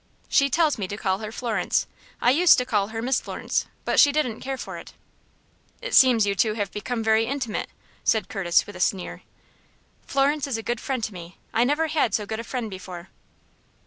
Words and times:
"She 0.27 0.49
tells 0.49 0.79
me 0.79 0.87
to 0.87 0.97
call 0.97 1.19
her 1.19 1.31
Florence. 1.31 1.85
I 2.23 2.31
used 2.31 2.57
to 2.57 2.65
call 2.65 2.87
her 2.87 3.03
Miss 3.03 3.21
Florence, 3.21 3.67
but 3.85 3.99
she 3.99 4.11
didn't 4.11 4.39
care 4.39 4.57
for 4.57 4.79
it." 4.79 4.93
"It 5.79 5.93
seems 5.93 6.25
you 6.25 6.33
two 6.33 6.53
have 6.55 6.71
become 6.71 7.03
very 7.03 7.27
intimate," 7.27 7.69
said 8.03 8.27
Curtis, 8.27 8.65
with 8.65 8.75
a 8.75 8.79
sneer. 8.79 9.21
"Florence 10.07 10.47
is 10.47 10.57
a 10.57 10.63
good 10.63 10.81
friend 10.81 11.03
to 11.03 11.13
me. 11.13 11.37
I 11.53 11.63
never 11.63 11.85
had 11.85 12.15
so 12.15 12.25
good 12.25 12.39
a 12.39 12.43
friend 12.43 12.67
before." 12.67 13.09